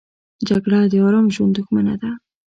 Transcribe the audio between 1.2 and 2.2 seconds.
ژوند دښمنه ده